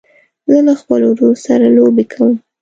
[0.49, 2.33] زه له خپل ورور سره لوبې کوم.